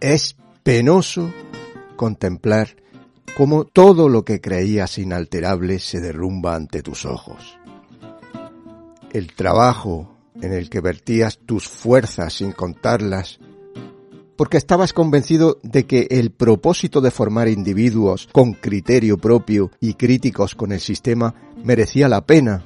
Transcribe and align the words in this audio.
Es 0.00 0.36
penoso 0.62 1.30
contemplar 1.96 2.76
cómo 3.36 3.64
todo 3.64 4.08
lo 4.08 4.24
que 4.24 4.40
creías 4.40 4.96
inalterable 4.96 5.78
se 5.78 6.00
derrumba 6.00 6.54
ante 6.54 6.82
tus 6.82 7.04
ojos. 7.04 7.58
El 9.12 9.34
trabajo 9.34 10.16
en 10.40 10.54
el 10.54 10.70
que 10.70 10.80
vertías 10.80 11.38
tus 11.44 11.68
fuerzas 11.68 12.32
sin 12.32 12.52
contarlas, 12.52 13.40
porque 14.36 14.56
estabas 14.56 14.94
convencido 14.94 15.58
de 15.62 15.84
que 15.84 16.06
el 16.10 16.30
propósito 16.30 17.02
de 17.02 17.10
formar 17.10 17.48
individuos 17.48 18.26
con 18.32 18.54
criterio 18.54 19.18
propio 19.18 19.70
y 19.80 19.94
críticos 19.94 20.54
con 20.54 20.72
el 20.72 20.80
sistema 20.80 21.34
merecía 21.62 22.08
la 22.08 22.24
pena, 22.24 22.64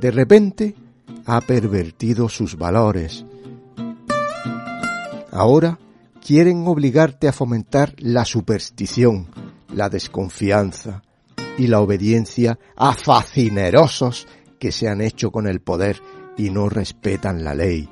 de 0.00 0.12
repente 0.12 0.76
ha 1.24 1.40
pervertido 1.40 2.28
sus 2.28 2.56
valores. 2.56 3.24
Ahora 5.32 5.80
quieren 6.26 6.66
obligarte 6.66 7.28
a 7.28 7.32
fomentar 7.32 7.94
la 7.98 8.24
superstición, 8.24 9.28
la 9.72 9.88
desconfianza 9.88 11.04
y 11.56 11.68
la 11.68 11.80
obediencia 11.80 12.58
a 12.74 12.94
facinerosos 12.94 14.26
que 14.58 14.72
se 14.72 14.88
han 14.88 15.02
hecho 15.02 15.30
con 15.30 15.46
el 15.46 15.60
poder 15.60 16.02
y 16.36 16.50
no 16.50 16.68
respetan 16.68 17.44
la 17.44 17.54
ley. 17.54 17.88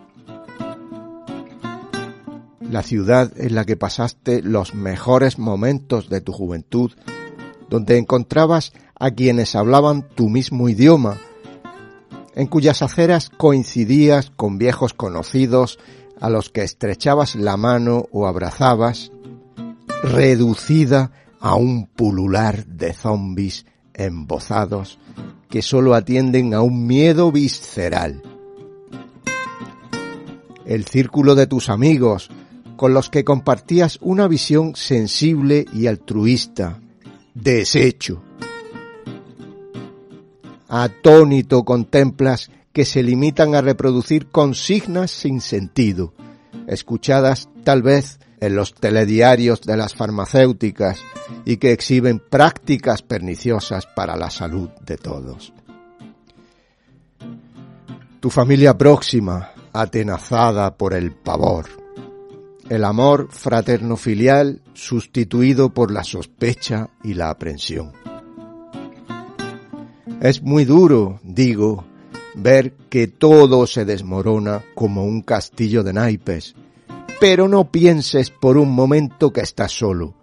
La 2.61 2.83
ciudad 2.83 3.31
en 3.37 3.55
la 3.55 3.65
que 3.65 3.77
pasaste 3.77 4.43
los 4.43 4.75
mejores 4.75 5.39
momentos 5.39 6.09
de 6.09 6.21
tu 6.21 6.33
juventud, 6.33 6.91
donde 7.71 7.99
encontrabas 7.99 8.73
a 8.99 9.13
quienes 9.13 9.55
hablaban 9.55 10.09
tu 10.09 10.29
mismo 10.29 10.69
idioma, 10.69 11.19
en 12.35 12.49
cuyas 12.49 12.83
aceras 12.83 13.31
coincidías 13.31 14.33
con 14.35 14.59
viejos 14.59 14.93
conocidos 14.93 15.79
a 16.21 16.31
los 16.31 16.51
que 16.51 16.63
estrechabas 16.63 17.35
la 17.35 17.57
mano 17.57 18.07
o 18.13 18.27
abrazabas, 18.27 19.13
reducida 20.03 21.13
a 21.41 21.55
un 21.55 21.87
pulular 21.87 22.67
de 22.67 22.93
zombis 22.93 23.67
embozados 23.93 24.99
que 25.49 25.63
sólo 25.63 25.95
atienden 25.95 26.55
a 26.55 26.63
un 26.63 26.87
miedo 26.87 27.31
visceral. 27.31 28.23
El 30.65 30.85
círculo 30.87 31.35
de 31.35 31.47
tus 31.47 31.69
amigos, 31.69 32.31
con 32.77 32.95
los 32.95 33.11
que 33.11 33.25
compartías 33.25 33.99
una 34.01 34.27
visión 34.27 34.75
sensible 34.75 35.67
y 35.73 35.87
altruista, 35.87 36.81
deshecho. 37.35 38.23
Atónito 40.69 41.65
contemplas 41.65 42.51
que 42.75 42.85
se 42.85 43.03
limitan 43.03 43.55
a 43.55 43.63
reproducir 43.63 44.27
consignas 44.27 45.13
sin 45.13 45.41
sentido, 45.41 46.13
escuchadas 46.67 47.49
tal 47.63 47.83
vez 47.83 48.19
en 48.41 48.57
los 48.57 48.75
telediarios 48.75 49.63
de 49.63 49.77
las 49.77 49.95
farmacéuticas 49.95 51.01
y 51.45 51.57
que 51.59 51.73
exhiben 51.73 52.19
prácticas 52.19 53.01
perniciosas 53.03 53.87
para 53.87 54.17
la 54.17 54.29
salud 54.29 54.69
de 54.85 54.97
todos. 54.97 55.53
Tu 58.19 58.29
familia 58.29 58.77
próxima, 58.77 59.53
atenazada 59.73 60.77
por 60.77 60.95
el 60.95 61.13
pavor. 61.13 61.67
El 62.69 62.85
amor 62.85 63.29
fraterno 63.31 63.97
filial 63.97 64.63
sustituido 64.73 65.73
por 65.73 65.93
la 65.93 66.03
sospecha 66.03 66.91
y 67.05 67.15
la 67.15 67.31
aprensión. 67.31 67.93
Es 70.21 70.43
muy 70.43 70.65
duro, 70.65 71.21
digo, 71.23 71.85
ver 72.35 72.73
que 72.89 73.07
todo 73.07 73.67
se 73.67 73.85
desmorona 73.85 74.63
como 74.75 75.05
un 75.05 75.23
castillo 75.23 75.83
de 75.83 75.93
naipes. 75.93 76.55
Pero 77.21 77.49
no 77.49 77.71
pienses 77.71 78.31
por 78.31 78.57
un 78.57 78.71
momento 78.71 79.33
que 79.33 79.41
estás 79.41 79.73
solo. 79.73 80.15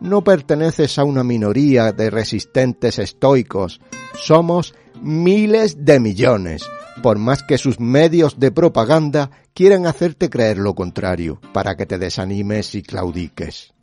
No 0.00 0.24
perteneces 0.24 0.98
a 0.98 1.04
una 1.04 1.22
minoría 1.22 1.92
de 1.92 2.10
resistentes 2.10 2.98
estoicos. 2.98 3.80
Somos 4.14 4.74
miles 5.02 5.84
de 5.84 6.00
millones, 6.00 6.62
por 7.02 7.18
más 7.18 7.42
que 7.42 7.58
sus 7.58 7.78
medios 7.80 8.40
de 8.40 8.50
propaganda 8.50 9.30
quieran 9.54 9.86
hacerte 9.86 10.30
creer 10.30 10.58
lo 10.58 10.74
contrario, 10.74 11.40
para 11.52 11.76
que 11.76 11.86
te 11.86 11.98
desanimes 11.98 12.74
y 12.74 12.82
claudiques. 12.82 13.74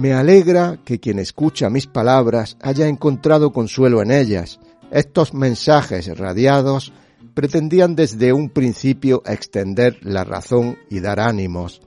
Me 0.00 0.14
alegra 0.14 0.78
que 0.82 0.98
quien 0.98 1.18
escucha 1.18 1.68
mis 1.68 1.86
palabras 1.86 2.56
haya 2.62 2.88
encontrado 2.88 3.52
consuelo 3.52 4.00
en 4.00 4.10
ellas, 4.10 4.58
estos 4.90 5.34
mensajes 5.34 6.16
radiados 6.16 6.94
pretendían 7.34 7.94
desde 7.96 8.32
un 8.32 8.48
principio 8.48 9.22
extender 9.26 9.98
la 10.00 10.24
razón 10.24 10.78
y 10.88 11.00
dar 11.00 11.20
ánimos. 11.20 11.82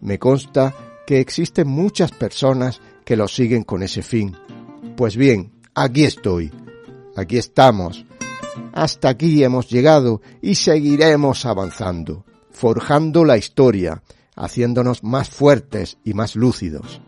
Me 0.00 0.18
consta 0.18 0.74
que 1.06 1.20
existen 1.20 1.68
muchas 1.68 2.10
personas 2.10 2.80
que 3.04 3.14
lo 3.14 3.28
siguen 3.28 3.62
con 3.62 3.84
ese 3.84 4.02
fin. 4.02 4.36
Pues 4.96 5.16
bien, 5.16 5.52
aquí 5.72 6.02
estoy, 6.02 6.50
aquí 7.14 7.38
estamos. 7.38 8.04
Hasta 8.72 9.10
aquí 9.10 9.44
hemos 9.44 9.70
llegado 9.70 10.20
y 10.42 10.56
seguiremos 10.56 11.46
avanzando, 11.46 12.24
forjando 12.50 13.24
la 13.24 13.36
historia, 13.36 14.02
haciéndonos 14.34 15.04
más 15.04 15.30
fuertes 15.30 15.96
y 16.02 16.12
más 16.12 16.34
lúcidos 16.34 17.00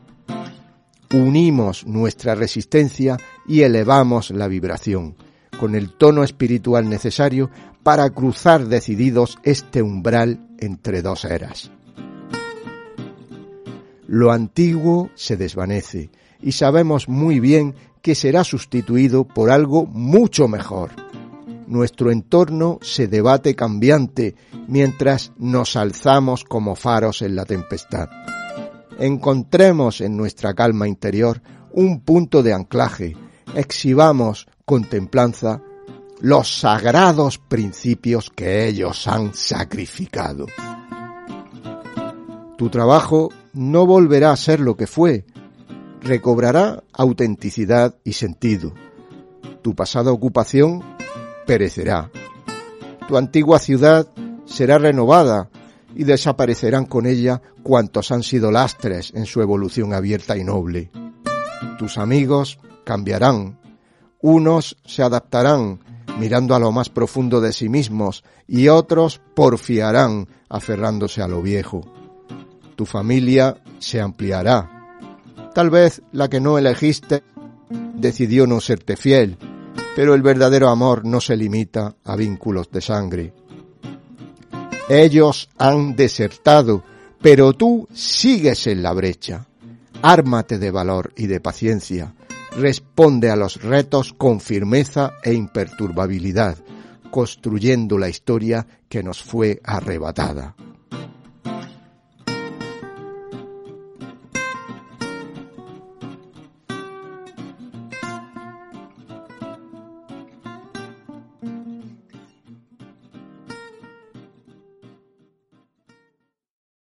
unimos 1.13 1.87
nuestra 1.87 2.35
resistencia 2.35 3.17
y 3.47 3.63
elevamos 3.63 4.31
la 4.31 4.49
vibración, 4.49 5.17
con 5.59 5.75
el 5.75 5.93
tono 5.93 6.25
espiritual 6.25 6.89
necesario 6.89 7.51
para 7.83 8.11
cruzar 8.11 8.67
decididos 8.67 9.39
este 9.43 9.83
umbral 9.83 10.47
entre 10.59 11.03
dos 11.03 11.25
eras. 11.25 11.71
Lo 14.07 14.33
antiguo 14.33 15.11
se 15.15 15.37
desvanece 15.37 16.11
y 16.41 16.53
sabemos 16.53 17.09
muy 17.09 17.41
bien 17.41 17.75
que 18.03 18.15
será 18.15 18.45
sustituido 18.45 19.25
por 19.25 19.51
algo 19.51 19.87
mucho 19.87 20.49
mejor. 20.49 20.91
Nuestro 21.67 22.11
entorno 22.11 22.79
se 22.81 23.09
debate 23.09 23.55
cambiante 23.55 24.35
mientras 24.67 25.33
nos 25.37 25.77
alzamos 25.77 26.45
como 26.45 26.75
faros 26.75 27.21
en 27.21 27.37
la 27.37 27.45
tempestad 27.45 28.09
encontremos 28.99 30.01
en 30.01 30.17
nuestra 30.17 30.55
calma 30.55 30.89
interior 30.89 31.41
un 31.73 32.01
punto 32.01 32.43
de 32.43 32.53
anclaje, 32.53 33.17
exhibamos 33.55 34.47
con 34.65 34.85
templanza 34.85 35.63
los 36.21 36.61
sagrados 36.61 37.39
principios 37.39 38.31
que 38.31 38.67
ellos 38.67 39.07
han 39.07 39.35
sacrificado. 39.35 40.47
Tu 42.57 42.69
trabajo 42.71 43.31
no 43.53 43.87
volverá 43.87 44.33
a 44.33 44.37
ser 44.37 44.59
lo 44.59 44.77
que 44.77 44.89
fue, 44.89 45.25
recobrará 46.01 46.83
autenticidad 46.93 47.95
y 48.03 48.15
sentido. 48.15 48.73
Tu 49.63 49.77
pasada 49.77 50.11
ocupación 50.11 50.83
perecerá. 51.47 52.11
Tu 53.07 53.17
antigua 53.17 53.61
ciudad 53.61 54.09
será 54.45 54.79
renovada 54.79 55.49
y 55.99 56.05
desaparecerán 56.05 56.87
con 56.87 57.07
ella 57.07 57.43
cuantos 57.65 58.13
han 58.13 58.23
sido 58.23 58.53
lastres 58.53 59.13
en 59.17 59.27
su 59.27 59.43
evolución 59.43 59.93
abierta 59.93 60.37
y 60.37 60.45
noble. 60.45 60.93
Tus 61.77 61.99
amigos 61.99 62.61
cambiarán, 62.85 63.59
unos 64.23 64.79
se 64.87 65.03
adaptarán 65.03 65.81
mirando 66.21 66.55
a 66.55 66.61
lo 66.61 66.71
más 66.71 66.89
profundo 66.89 67.41
de 67.41 67.53
sí 67.53 67.69
mismos 67.69 68.23
y 68.47 68.69
otros 68.69 69.21
porfiarán 69.35 70.29
aferrándose 70.49 71.21
a 71.21 71.27
lo 71.27 71.43
viejo. 71.43 71.81
Tu 72.77 72.87
familia 72.87 73.61
se 73.81 74.01
ampliará. 74.01 74.71
Tal 75.53 75.69
vez 75.69 76.01
la 76.13 76.29
que 76.29 76.39
no 76.39 76.59
elegiste 76.59 77.25
decidió 77.95 78.47
no 78.47 78.61
serte 78.61 78.97
fiel, 78.97 79.37
pero 79.97 80.15
el 80.15 80.23
verdadero 80.23 80.69
amor 80.69 81.05
no 81.05 81.21
se 81.21 81.37
limita 81.37 81.97
a 82.05 82.15
vínculos 82.15 82.71
de 82.71 82.83
sangre. 82.83 83.35
Ellos 84.89 85.51
han 85.59 85.97
desertado, 85.97 86.83
pero 87.21 87.53
tú 87.53 87.87
sigues 87.93 88.67
en 88.67 88.83
la 88.83 88.95
brecha. 88.95 89.47
Ármate 90.01 90.59
de 90.59 90.71
valor 90.71 91.13
y 91.17 91.27
de 91.27 91.41
paciencia. 91.41 92.15
Responde 92.57 93.31
a 93.31 93.37
los 93.37 93.63
retos 93.63 94.15
con 94.15 94.41
firmeza 94.41 95.15
e 95.23 95.35
imperturbabilidad, 95.35 96.57
construyendo 97.11 97.99
la 97.99 98.09
historia 98.09 98.67
que 98.89 99.03
nos 99.03 99.23
fue 99.23 99.61
arrebatada. 99.63 100.55